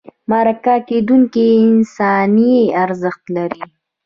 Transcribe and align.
مرکه 0.29 0.75
کېدونکی 0.87 1.47
انساني 1.67 2.55
ارزښت 2.83 3.23
لري. 3.35 3.63